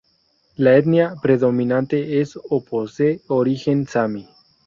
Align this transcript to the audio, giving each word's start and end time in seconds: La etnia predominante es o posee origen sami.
La 0.67 0.71
etnia 0.77 1.09
predominante 1.25 2.01
es 2.21 2.33
o 2.57 2.61
posee 2.71 3.13
origen 3.39 3.87
sami. 3.95 4.27